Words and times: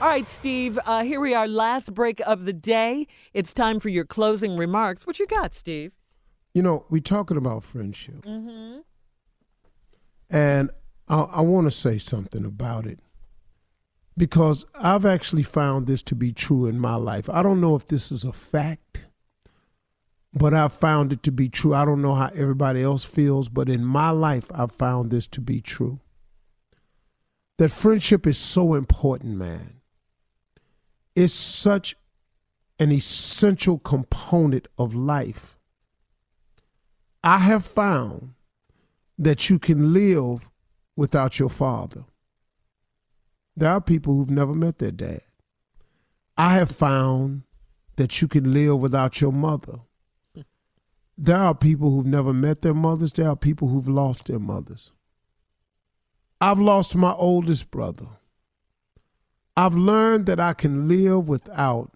All 0.00 0.08
right, 0.08 0.26
Steve, 0.26 0.76
uh, 0.86 1.04
here 1.04 1.20
we 1.20 1.34
are, 1.34 1.46
last 1.46 1.94
break 1.94 2.20
of 2.26 2.46
the 2.46 2.52
day. 2.52 3.06
It's 3.32 3.54
time 3.54 3.78
for 3.78 3.88
your 3.88 4.04
closing 4.04 4.56
remarks. 4.56 5.06
What 5.06 5.20
you 5.20 5.26
got, 5.26 5.54
Steve? 5.54 5.92
You 6.52 6.62
know, 6.62 6.84
we're 6.90 7.00
talking 7.00 7.36
about 7.36 7.62
friendship. 7.62 8.22
Mm-hmm. 8.22 8.80
And 10.30 10.70
I, 11.08 11.20
I 11.20 11.40
want 11.42 11.68
to 11.68 11.70
say 11.70 11.98
something 11.98 12.44
about 12.44 12.86
it 12.86 12.98
because 14.18 14.64
I've 14.74 15.06
actually 15.06 15.44
found 15.44 15.86
this 15.86 16.02
to 16.02 16.16
be 16.16 16.32
true 16.32 16.66
in 16.66 16.80
my 16.80 16.96
life. 16.96 17.30
I 17.30 17.44
don't 17.44 17.60
know 17.60 17.76
if 17.76 17.86
this 17.86 18.10
is 18.10 18.24
a 18.24 18.32
fact, 18.32 19.06
but 20.32 20.52
I've 20.52 20.72
found 20.72 21.12
it 21.12 21.22
to 21.22 21.30
be 21.30 21.48
true. 21.48 21.72
I 21.72 21.84
don't 21.84 22.02
know 22.02 22.16
how 22.16 22.32
everybody 22.34 22.82
else 22.82 23.04
feels, 23.04 23.48
but 23.48 23.68
in 23.68 23.84
my 23.84 24.10
life, 24.10 24.50
I've 24.52 24.72
found 24.72 25.12
this 25.12 25.28
to 25.28 25.40
be 25.40 25.60
true. 25.60 26.00
That 27.58 27.70
friendship 27.70 28.26
is 28.26 28.36
so 28.36 28.74
important, 28.74 29.36
man 29.36 29.74
is 31.14 31.32
such 31.32 31.96
an 32.78 32.90
essential 32.90 33.78
component 33.78 34.66
of 34.78 34.94
life. 34.94 35.56
I 37.22 37.38
have 37.38 37.64
found 37.64 38.34
that 39.18 39.48
you 39.48 39.58
can 39.58 39.92
live 39.92 40.50
without 40.96 41.38
your 41.38 41.48
father. 41.48 42.04
There 43.56 43.70
are 43.70 43.80
people 43.80 44.14
who've 44.14 44.30
never 44.30 44.54
met 44.54 44.78
their 44.78 44.90
dad. 44.90 45.22
I 46.36 46.54
have 46.54 46.70
found 46.70 47.42
that 47.96 48.20
you 48.20 48.26
can 48.26 48.52
live 48.52 48.78
without 48.78 49.20
your 49.20 49.32
mother. 49.32 49.80
There 51.16 51.36
are 51.36 51.54
people 51.54 51.90
who've 51.90 52.06
never 52.06 52.32
met 52.32 52.62
their 52.62 52.74
mothers. 52.74 53.12
There 53.12 53.28
are 53.28 53.36
people 53.36 53.68
who've 53.68 53.88
lost 53.88 54.26
their 54.26 54.40
mothers. 54.40 54.90
I've 56.40 56.58
lost 56.58 56.96
my 56.96 57.12
oldest 57.12 57.70
brother. 57.70 58.06
I've 59.56 59.74
learned 59.74 60.26
that 60.26 60.40
I 60.40 60.52
can 60.52 60.88
live 60.88 61.28
without 61.28 61.92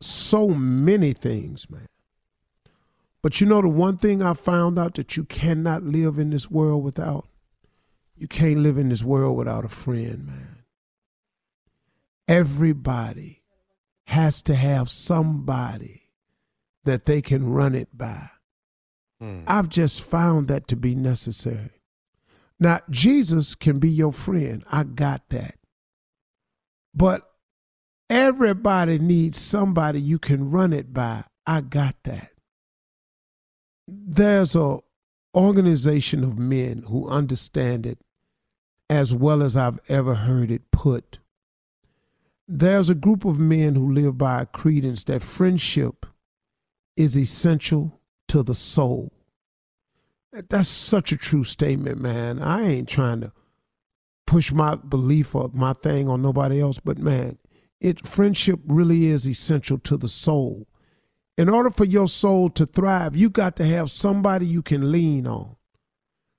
so 0.00 0.48
many 0.48 1.12
things, 1.12 1.68
man. 1.70 1.86
But 3.22 3.40
you 3.40 3.46
know, 3.46 3.60
the 3.60 3.68
one 3.68 3.96
thing 3.96 4.22
I 4.22 4.34
found 4.34 4.78
out 4.78 4.94
that 4.94 5.16
you 5.16 5.24
cannot 5.24 5.82
live 5.82 6.18
in 6.18 6.30
this 6.30 6.50
world 6.50 6.82
without? 6.82 7.26
You 8.16 8.28
can't 8.28 8.60
live 8.60 8.78
in 8.78 8.88
this 8.88 9.02
world 9.02 9.36
without 9.36 9.64
a 9.64 9.68
friend, 9.68 10.26
man. 10.26 10.62
Everybody 12.28 13.42
has 14.04 14.40
to 14.42 14.54
have 14.54 14.90
somebody 14.90 16.02
that 16.84 17.04
they 17.04 17.20
can 17.20 17.50
run 17.50 17.74
it 17.74 17.88
by. 17.96 18.30
Mm. 19.22 19.44
I've 19.46 19.68
just 19.68 20.02
found 20.02 20.48
that 20.48 20.66
to 20.68 20.76
be 20.76 20.94
necessary. 20.94 21.82
Now, 22.58 22.80
Jesus 22.90 23.54
can 23.54 23.78
be 23.78 23.90
your 23.90 24.12
friend. 24.12 24.64
I 24.70 24.84
got 24.84 25.28
that. 25.30 25.59
But 26.94 27.28
everybody 28.08 28.98
needs 28.98 29.38
somebody 29.38 30.00
you 30.00 30.18
can 30.18 30.50
run 30.50 30.72
it 30.72 30.92
by. 30.92 31.24
I 31.46 31.60
got 31.60 31.96
that. 32.04 32.30
There's 33.86 34.54
a 34.54 34.78
organization 35.34 36.24
of 36.24 36.38
men 36.38 36.84
who 36.88 37.08
understand 37.08 37.86
it 37.86 37.98
as 38.88 39.14
well 39.14 39.42
as 39.42 39.56
I've 39.56 39.78
ever 39.88 40.16
heard 40.16 40.50
it 40.50 40.70
put. 40.72 41.18
There's 42.48 42.90
a 42.90 42.96
group 42.96 43.24
of 43.24 43.38
men 43.38 43.76
who 43.76 43.92
live 43.92 44.18
by 44.18 44.42
a 44.42 44.46
credence 44.46 45.04
that 45.04 45.22
friendship 45.22 46.04
is 46.96 47.16
essential 47.16 48.00
to 48.26 48.42
the 48.42 48.56
soul. 48.56 49.12
That's 50.32 50.68
such 50.68 51.12
a 51.12 51.16
true 51.16 51.44
statement, 51.44 52.00
man. 52.00 52.40
I 52.40 52.62
ain't 52.62 52.88
trying 52.88 53.20
to 53.20 53.32
push 54.30 54.52
my 54.52 54.76
belief 54.76 55.34
or 55.34 55.50
my 55.52 55.72
thing 55.72 56.08
on 56.08 56.22
nobody 56.22 56.60
else. 56.60 56.78
But 56.78 56.98
man, 56.98 57.36
it 57.80 58.06
friendship 58.06 58.60
really 58.64 59.08
is 59.08 59.26
essential 59.26 59.76
to 59.78 59.96
the 59.96 60.06
soul. 60.06 60.68
In 61.36 61.48
order 61.48 61.68
for 61.68 61.84
your 61.84 62.06
soul 62.06 62.48
to 62.50 62.64
thrive, 62.64 63.16
you 63.16 63.28
got 63.28 63.56
to 63.56 63.64
have 63.64 63.90
somebody 63.90 64.46
you 64.46 64.62
can 64.62 64.92
lean 64.92 65.26
on, 65.26 65.56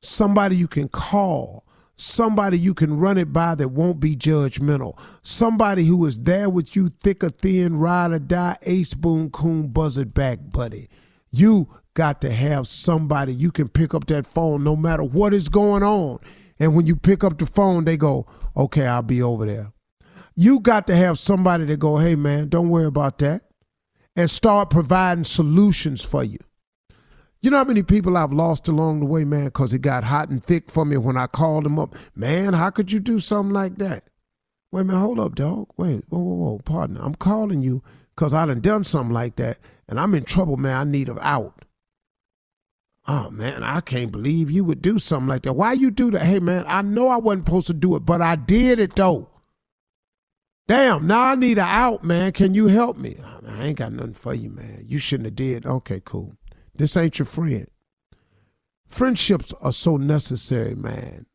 somebody 0.00 0.56
you 0.56 0.66
can 0.66 0.88
call, 0.88 1.66
somebody 1.94 2.58
you 2.58 2.72
can 2.72 2.96
run 2.96 3.18
it 3.18 3.34
by 3.34 3.54
that 3.54 3.68
won't 3.68 4.00
be 4.00 4.16
judgmental, 4.16 4.98
somebody 5.20 5.84
who 5.84 6.06
is 6.06 6.18
there 6.20 6.48
with 6.48 6.74
you 6.74 6.88
thick 6.88 7.22
or 7.22 7.28
thin, 7.28 7.76
ride 7.76 8.12
or 8.12 8.18
die, 8.18 8.56
ace, 8.62 8.94
boom, 8.94 9.28
coon, 9.28 9.68
buzzard 9.68 10.14
back, 10.14 10.38
buddy. 10.42 10.88
You 11.30 11.68
got 11.92 12.22
to 12.22 12.30
have 12.30 12.66
somebody 12.66 13.34
you 13.34 13.52
can 13.52 13.68
pick 13.68 13.92
up 13.92 14.06
that 14.06 14.26
phone 14.26 14.64
no 14.64 14.74
matter 14.74 15.04
what 15.04 15.34
is 15.34 15.50
going 15.50 15.82
on 15.82 16.18
and 16.58 16.74
when 16.74 16.86
you 16.86 16.96
pick 16.96 17.24
up 17.24 17.38
the 17.38 17.46
phone, 17.46 17.84
they 17.84 17.96
go, 17.96 18.26
okay, 18.56 18.86
I'll 18.86 19.02
be 19.02 19.22
over 19.22 19.46
there. 19.46 19.72
You 20.36 20.60
got 20.60 20.86
to 20.88 20.96
have 20.96 21.18
somebody 21.18 21.66
to 21.66 21.76
go, 21.76 21.98
hey, 21.98 22.16
man, 22.16 22.48
don't 22.48 22.68
worry 22.68 22.86
about 22.86 23.18
that, 23.18 23.42
and 24.16 24.28
start 24.28 24.70
providing 24.70 25.24
solutions 25.24 26.04
for 26.04 26.24
you. 26.24 26.38
You 27.40 27.50
know 27.50 27.58
how 27.58 27.64
many 27.64 27.82
people 27.82 28.16
I've 28.16 28.32
lost 28.32 28.68
along 28.68 29.00
the 29.00 29.06
way, 29.06 29.24
man, 29.24 29.44
because 29.44 29.74
it 29.74 29.80
got 29.80 30.04
hot 30.04 30.30
and 30.30 30.42
thick 30.42 30.70
for 30.70 30.84
me 30.84 30.96
when 30.96 31.16
I 31.16 31.26
called 31.26 31.64
them 31.64 31.78
up. 31.78 31.94
Man, 32.16 32.54
how 32.54 32.70
could 32.70 32.90
you 32.90 33.00
do 33.00 33.20
something 33.20 33.52
like 33.52 33.76
that? 33.76 34.04
Wait 34.72 34.80
a 34.80 34.84
minute, 34.84 34.98
hold 34.98 35.20
up, 35.20 35.34
dog. 35.34 35.68
Wait, 35.76 36.04
whoa, 36.08 36.18
whoa, 36.18 36.34
whoa, 36.34 36.58
partner. 36.60 37.00
I'm 37.02 37.14
calling 37.14 37.60
you 37.60 37.82
because 38.16 38.32
I 38.32 38.46
done 38.46 38.60
done 38.60 38.82
something 38.82 39.12
like 39.12 39.36
that, 39.36 39.58
and 39.88 40.00
I'm 40.00 40.14
in 40.14 40.24
trouble, 40.24 40.56
man. 40.56 40.76
I 40.76 40.90
need 40.90 41.08
an 41.08 41.18
out. 41.20 41.64
Oh 43.06 43.30
man, 43.30 43.62
I 43.62 43.80
can't 43.80 44.10
believe 44.10 44.50
you 44.50 44.64
would 44.64 44.80
do 44.80 44.98
something 44.98 45.28
like 45.28 45.42
that. 45.42 45.52
Why 45.52 45.74
you 45.74 45.90
do 45.90 46.10
that? 46.12 46.22
Hey 46.22 46.40
man, 46.40 46.64
I 46.66 46.82
know 46.82 47.08
I 47.08 47.18
wasn't 47.18 47.46
supposed 47.46 47.66
to 47.66 47.74
do 47.74 47.96
it, 47.96 48.00
but 48.00 48.22
I 48.22 48.36
did 48.36 48.80
it 48.80 48.96
though. 48.96 49.28
Damn, 50.66 51.06
now 51.06 51.32
I 51.32 51.34
need 51.34 51.58
an 51.58 51.68
out, 51.68 52.02
man. 52.04 52.32
Can 52.32 52.54
you 52.54 52.68
help 52.68 52.96
me? 52.96 53.16
Oh, 53.22 53.40
I 53.46 53.64
ain't 53.66 53.78
got 53.78 53.92
nothing 53.92 54.14
for 54.14 54.32
you, 54.32 54.48
man. 54.48 54.84
You 54.86 54.98
shouldn't 54.98 55.26
have 55.26 55.36
did. 55.36 55.66
Okay, 55.66 56.00
cool. 56.02 56.36
This 56.74 56.96
ain't 56.96 57.18
your 57.18 57.26
friend. 57.26 57.66
Friendships 58.88 59.52
are 59.60 59.72
so 59.72 59.98
necessary, 59.98 60.74
man. 60.74 61.26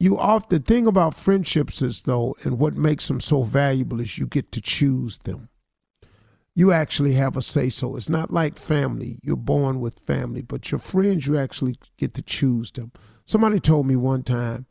You 0.00 0.18
often 0.18 0.58
the 0.58 0.64
thing 0.64 0.88
about 0.88 1.14
friendships 1.14 1.80
is 1.80 2.02
though, 2.02 2.34
and 2.42 2.58
what 2.58 2.74
makes 2.74 3.06
them 3.06 3.20
so 3.20 3.44
valuable 3.44 4.00
is 4.00 4.18
you 4.18 4.26
get 4.26 4.50
to 4.50 4.60
choose 4.60 5.18
them 5.18 5.48
you 6.54 6.72
actually 6.72 7.14
have 7.14 7.36
a 7.36 7.42
say 7.42 7.70
so. 7.70 7.96
It's 7.96 8.08
not 8.08 8.32
like 8.32 8.58
family. 8.58 9.18
You're 9.22 9.36
born 9.36 9.80
with 9.80 9.98
family, 9.98 10.42
but 10.42 10.70
your 10.70 10.78
friends, 10.78 11.26
you 11.26 11.38
actually 11.38 11.76
get 11.96 12.14
to 12.14 12.22
choose 12.22 12.70
them. 12.70 12.92
Somebody 13.24 13.60
told 13.60 13.86
me 13.86 13.96
one 13.96 14.22
time 14.22 14.66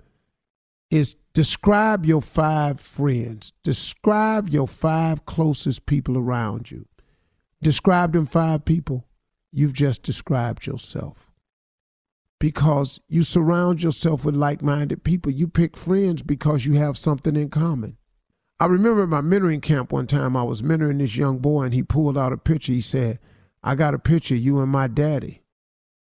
is 0.92 1.16
describe 1.34 2.06
your 2.06 2.22
five 2.22 2.80
friends. 2.80 3.54
Describe 3.64 4.50
your 4.50 4.68
five 4.68 5.26
closest 5.26 5.86
people 5.86 6.18
around 6.18 6.70
you. 6.70 6.86
Describe 7.62 8.14
them 8.14 8.26
five 8.26 8.66
people. 8.66 9.08
You've 9.52 9.74
just 9.74 10.04
described 10.04 10.68
yourself. 10.68 11.32
Because 12.40 13.00
you 13.08 13.24
surround 13.24 13.84
yourself 13.84 14.26
with 14.26 14.36
like 14.36 14.62
minded 14.62 15.04
people. 15.04 15.32
You 15.32 15.48
pick 15.48 15.78
friends 15.78 16.24
because 16.24 16.66
you 16.66 16.74
have 16.74 16.98
something 16.98 17.36
in 17.36 17.50
common. 17.50 17.98
I 18.62 18.66
remember 18.66 19.08
my 19.08 19.22
mentoring 19.22 19.60
camp 19.60 19.92
one 19.92 20.06
time, 20.06 20.38
I 20.38 20.44
was 20.44 20.62
mentoring 20.62 21.00
this 21.00 21.16
young 21.16 21.40
boy 21.40 21.64
and 21.64 21.74
he 21.74 21.82
pulled 21.82 22.16
out 22.16 22.32
a 22.32 22.38
picture. 22.38 22.72
He 22.72 22.80
said, 22.80 23.18
I 23.64 23.74
got 23.74 23.96
a 23.96 24.00
picture 24.00 24.36
of 24.36 24.42
you 24.42 24.60
and 24.60 24.72
my 24.72 24.86
daddy. 24.86 25.42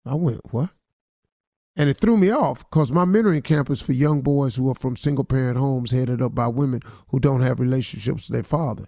I 0.05 0.15
went, 0.15 0.41
What? 0.51 0.71
And 1.77 1.89
it 1.89 1.93
threw 1.93 2.17
me 2.17 2.29
off 2.29 2.69
because 2.69 2.91
my 2.91 3.05
mentoring 3.05 3.41
camp 3.41 3.69
is 3.69 3.79
for 3.81 3.93
young 3.93 4.19
boys 4.19 4.57
who 4.57 4.69
are 4.69 4.75
from 4.75 4.97
single 4.97 5.23
parent 5.23 5.57
homes 5.57 5.91
headed 5.91 6.21
up 6.21 6.35
by 6.35 6.47
women 6.47 6.81
who 7.07 7.21
don't 7.21 7.39
have 7.39 7.61
relationships 7.61 8.27
with 8.27 8.33
their 8.33 8.43
father. 8.43 8.83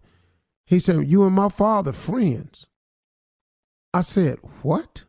He 0.65 0.81
said, 0.81 1.09
You 1.09 1.23
and 1.23 1.33
my 1.33 1.47
father, 1.47 1.93
friends. 1.93 2.67
I 3.93 4.01
said, 4.01 4.39
What? 4.61 5.05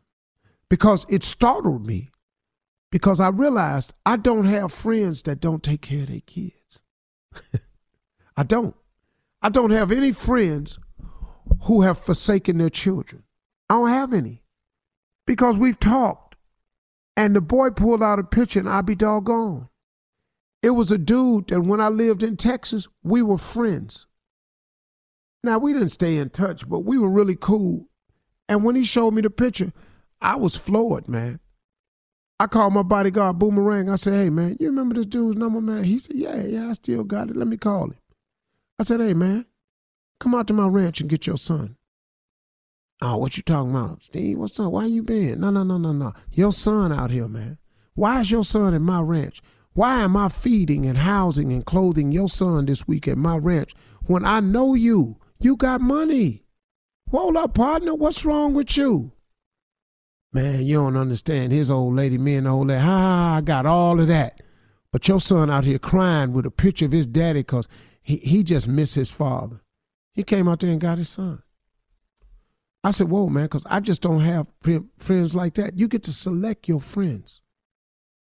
Because 0.69 1.05
it 1.09 1.25
startled 1.25 1.85
me 1.85 2.09
because 2.89 3.19
I 3.19 3.27
realized 3.27 3.93
I 4.05 4.15
don't 4.15 4.45
have 4.45 4.71
friends 4.71 5.23
that 5.23 5.41
don't 5.41 5.61
take 5.61 5.81
care 5.81 6.03
of 6.03 6.07
their 6.07 6.21
kids. 6.21 6.81
I 8.37 8.43
don't. 8.43 8.75
I 9.41 9.49
don't 9.49 9.71
have 9.71 9.91
any 9.91 10.11
friends 10.11 10.79
who 11.63 11.81
have 11.81 11.97
forsaken 11.97 12.57
their 12.57 12.69
children. 12.69 13.23
I 13.69 13.75
don't 13.75 13.89
have 13.89 14.13
any 14.13 14.43
because 15.25 15.57
we've 15.57 15.79
talked. 15.79 16.35
And 17.17 17.35
the 17.35 17.41
boy 17.41 17.69
pulled 17.69 18.03
out 18.03 18.19
a 18.19 18.23
picture, 18.23 18.59
and 18.59 18.69
I 18.69 18.81
be 18.81 18.95
doggone. 18.95 19.69
It 20.61 20.71
was 20.71 20.91
a 20.91 20.97
dude 20.97 21.47
that 21.47 21.61
when 21.61 21.79
I 21.79 21.87
lived 21.87 22.23
in 22.23 22.35
Texas, 22.35 22.87
we 23.03 23.21
were 23.21 23.37
friends. 23.37 24.07
Now, 25.43 25.59
we 25.59 25.73
didn't 25.73 25.89
stay 25.89 26.17
in 26.17 26.31
touch, 26.31 26.67
but 26.67 26.79
we 26.79 26.97
were 26.97 27.09
really 27.09 27.35
cool. 27.35 27.87
And 28.49 28.63
when 28.63 28.75
he 28.75 28.83
showed 28.83 29.11
me 29.11 29.21
the 29.21 29.29
picture, 29.29 29.71
I 30.19 30.35
was 30.35 30.55
floored, 30.55 31.07
man. 31.07 31.39
I 32.39 32.47
called 32.47 32.73
my 32.73 32.83
bodyguard 32.83 33.39
Boomerang. 33.39 33.89
I 33.89 33.95
said, 33.95 34.13
hey, 34.13 34.29
man, 34.29 34.57
you 34.59 34.67
remember 34.67 34.95
this 34.95 35.05
dude's 35.05 35.37
number, 35.37 35.61
man? 35.61 35.85
He 35.85 35.99
said, 35.99 36.15
yeah, 36.17 36.43
yeah, 36.43 36.69
I 36.69 36.73
still 36.73 37.05
got 37.05 37.29
it. 37.29 37.37
Let 37.37 37.47
me 37.47 37.57
call 37.57 37.85
him. 37.85 37.95
I 38.77 38.83
said, 38.83 38.99
hey, 38.99 39.13
man, 39.13 39.45
come 40.19 40.35
out 40.35 40.47
to 40.47 40.53
my 40.53 40.67
ranch 40.67 40.99
and 40.99 41.09
get 41.09 41.27
your 41.27 41.37
son. 41.37 41.77
Oh, 43.01 43.17
what 43.17 43.37
you 43.37 43.43
talking 43.43 43.71
about? 43.71 44.03
Steve, 44.03 44.37
what's 44.37 44.59
up? 44.59 44.71
Why 44.71 44.85
you 44.85 45.03
been? 45.03 45.41
No, 45.41 45.49
no, 45.49 45.63
no, 45.63 45.77
no, 45.77 45.91
no. 45.91 46.13
Your 46.31 46.51
son 46.51 46.91
out 46.91 47.11
here, 47.11 47.27
man. 47.27 47.57
Why 47.93 48.21
is 48.21 48.31
your 48.31 48.43
son 48.43 48.73
in 48.73 48.81
my 48.81 49.01
ranch? 49.01 49.41
Why 49.73 50.01
am 50.01 50.15
I 50.15 50.29
feeding 50.29 50.85
and 50.85 50.97
housing 50.97 51.51
and 51.51 51.65
clothing 51.65 52.11
your 52.11 52.29
son 52.29 52.65
this 52.65 52.87
week 52.87 53.07
at 53.07 53.17
my 53.17 53.37
ranch 53.37 53.73
when 54.05 54.25
I 54.25 54.39
know 54.39 54.73
you? 54.73 55.17
You 55.39 55.57
got 55.57 55.81
money. 55.81 56.45
Hold 57.11 57.37
up, 57.37 57.53
partner. 57.53 57.93
What's 57.93 58.25
wrong 58.25 58.53
with 58.53 58.77
you? 58.77 59.11
Man, 60.31 60.63
you 60.63 60.77
don't 60.77 60.97
understand. 60.97 61.51
His 61.51 61.69
old 61.69 61.93
lady, 61.93 62.17
me 62.17 62.35
and 62.35 62.45
the 62.47 62.51
old 62.51 62.67
lady, 62.67 62.81
ah, 62.83 63.35
I 63.35 63.41
got 63.41 63.65
all 63.65 63.99
of 63.99 64.07
that. 64.07 64.41
But 64.91 65.07
your 65.07 65.19
son 65.19 65.49
out 65.49 65.65
here 65.65 65.79
crying 65.79 66.31
with 66.31 66.45
a 66.45 66.51
picture 66.51 66.85
of 66.85 66.91
his 66.93 67.05
daddy 67.05 67.39
because 67.39 67.67
he, 68.05 68.17
he 68.17 68.43
just 68.43 68.67
missed 68.67 68.93
his 68.93 69.09
father. 69.09 69.61
He 70.13 70.21
came 70.21 70.47
out 70.47 70.59
there 70.59 70.69
and 70.69 70.79
got 70.79 70.99
his 70.99 71.09
son. 71.09 71.41
I 72.83 72.91
said, 72.91 73.09
whoa, 73.09 73.29
man, 73.29 73.45
because 73.45 73.65
I 73.67 73.79
just 73.79 74.03
don't 74.03 74.19
have 74.19 74.47
friends 74.99 75.33
like 75.33 75.55
that. 75.55 75.79
You 75.79 75.87
get 75.87 76.03
to 76.03 76.11
select 76.11 76.67
your 76.67 76.79
friends. 76.79 77.41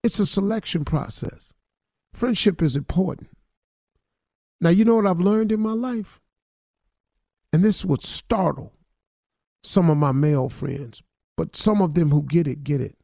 It's 0.04 0.20
a 0.20 0.26
selection 0.26 0.84
process. 0.84 1.52
Friendship 2.14 2.62
is 2.62 2.76
important. 2.76 3.30
Now, 4.60 4.70
you 4.70 4.84
know 4.84 4.94
what 4.94 5.06
I've 5.06 5.18
learned 5.18 5.50
in 5.50 5.58
my 5.58 5.72
life? 5.72 6.20
And 7.52 7.64
this 7.64 7.84
would 7.84 8.04
startle 8.04 8.72
some 9.64 9.90
of 9.90 9.96
my 9.96 10.12
male 10.12 10.48
friends, 10.48 11.02
but 11.36 11.56
some 11.56 11.82
of 11.82 11.94
them 11.94 12.10
who 12.10 12.22
get 12.22 12.46
it, 12.46 12.62
get 12.62 12.80
it. 12.80 12.96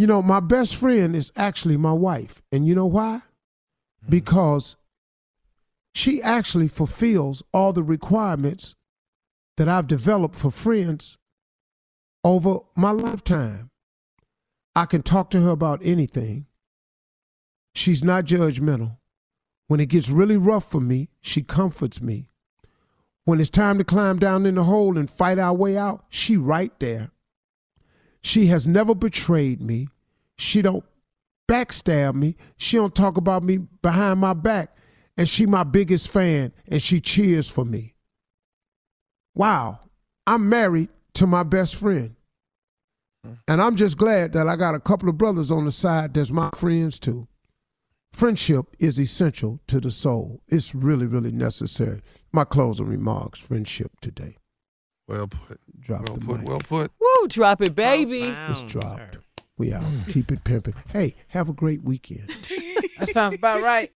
You 0.00 0.08
know, 0.08 0.20
my 0.20 0.40
best 0.40 0.74
friend 0.74 1.14
is 1.14 1.30
actually 1.36 1.76
my 1.76 1.92
wife. 1.92 2.42
And 2.50 2.66
you 2.66 2.74
know 2.74 2.86
why? 2.86 3.18
Mm-hmm. 4.02 4.10
Because 4.10 4.76
she 5.94 6.20
actually 6.20 6.68
fulfills 6.68 7.42
all 7.52 7.72
the 7.72 7.82
requirements 7.82 8.74
that 9.56 9.68
I've 9.68 9.86
developed 9.86 10.34
for 10.34 10.50
friends 10.50 11.16
over 12.24 12.58
my 12.74 12.90
lifetime. 12.90 13.70
I 14.74 14.86
can 14.86 15.02
talk 15.02 15.30
to 15.30 15.40
her 15.42 15.50
about 15.50 15.80
anything. 15.84 16.46
She's 17.74 18.02
not 18.02 18.24
judgmental. 18.24 18.96
When 19.68 19.78
it 19.78 19.88
gets 19.88 20.10
really 20.10 20.36
rough 20.36 20.68
for 20.68 20.80
me, 20.80 21.10
she 21.20 21.42
comforts 21.42 22.02
me. 22.02 22.28
When 23.24 23.40
it's 23.40 23.48
time 23.48 23.78
to 23.78 23.84
climb 23.84 24.18
down 24.18 24.46
in 24.46 24.56
the 24.56 24.64
hole 24.64 24.98
and 24.98 25.08
fight 25.08 25.38
our 25.38 25.54
way 25.54 25.76
out, 25.78 26.04
she 26.08 26.36
right 26.36 26.72
there. 26.80 27.12
She 28.20 28.46
has 28.46 28.66
never 28.66 28.94
betrayed 28.94 29.62
me. 29.62 29.88
She 30.36 30.60
don't 30.60 30.84
backstab 31.48 32.14
me. 32.14 32.36
She 32.56 32.76
don't 32.76 32.94
talk 32.94 33.16
about 33.16 33.44
me 33.44 33.58
behind 33.80 34.20
my 34.20 34.34
back. 34.34 34.76
And 35.16 35.28
she 35.28 35.46
my 35.46 35.62
biggest 35.62 36.08
fan 36.08 36.52
and 36.68 36.82
she 36.82 37.00
cheers 37.00 37.48
for 37.48 37.64
me. 37.64 37.94
Wow. 39.34 39.80
I'm 40.26 40.48
married 40.48 40.88
to 41.14 41.26
my 41.26 41.42
best 41.42 41.76
friend. 41.76 42.16
Mm. 43.26 43.38
And 43.48 43.62
I'm 43.62 43.76
just 43.76 43.96
glad 43.96 44.32
that 44.32 44.48
I 44.48 44.56
got 44.56 44.74
a 44.74 44.80
couple 44.80 45.08
of 45.08 45.18
brothers 45.18 45.50
on 45.50 45.64
the 45.64 45.72
side 45.72 46.14
that's 46.14 46.30
my 46.30 46.50
friends 46.54 46.98
too. 46.98 47.28
Friendship 48.12 48.66
is 48.78 48.98
essential 48.98 49.60
to 49.66 49.80
the 49.80 49.90
soul. 49.90 50.40
It's 50.48 50.74
really, 50.74 51.06
really 51.06 51.32
necessary. 51.32 52.00
My 52.32 52.44
closing 52.44 52.86
remarks 52.86 53.38
friendship 53.40 53.90
today. 54.00 54.36
Well 55.08 55.26
put. 55.26 55.60
Drop 55.80 56.08
well 56.08 56.14
the 56.14 56.20
put. 56.24 56.40
mic. 56.40 56.48
Well 56.48 56.60
put. 56.60 56.92
Woo, 57.00 57.28
drop 57.28 57.60
it, 57.60 57.74
baby. 57.74 58.22
It's 58.48 58.62
dropped. 58.62 59.18
We 59.58 59.72
out. 59.72 59.82
Mm. 59.82 60.08
Keep 60.08 60.32
it 60.32 60.44
pimping. 60.44 60.74
Hey, 60.88 61.14
have 61.28 61.48
a 61.48 61.52
great 61.52 61.82
weekend. 61.82 62.30
That 62.96 63.08
sounds 63.08 63.34
about 63.34 63.60
right. 63.60 63.92